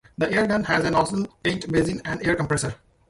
[0.17, 2.73] The air gun has a nozzle, paint basin, and air compressor.